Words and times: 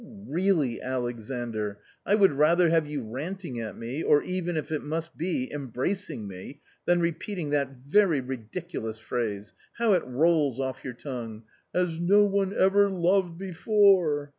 "Really, 0.03 0.81
Alexandr, 0.81 1.77
I 2.07 2.15
would 2.15 2.31
rather 2.31 2.69
have 2.71 2.87
you 2.87 3.03
ranting 3.03 3.59
at 3.59 3.77
me 3.77 4.01
or 4.01 4.23
even 4.23 4.57
if 4.57 4.71
it 4.71 4.81
must 4.81 5.15
be 5.15 5.53
embracing 5.53 6.27
me 6.27 6.61
than 6.85 6.99
repeating 6.99 7.51
that 7.51 7.75
very 7.85 8.19
ridiculous 8.19 8.97
phrase! 8.97 9.53
How 9.77 9.93
it 9.93 10.03
rolls 10.03 10.59
off 10.59 10.83
your 10.83 10.95
tongue!' 10.95 11.43
as 11.75 11.99
no 11.99 12.23
one 12.25 12.51
ever 12.51 12.89
loved 12.89 13.37
before 13.37 14.29